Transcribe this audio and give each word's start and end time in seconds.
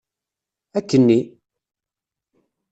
Akkenni! 0.77 1.19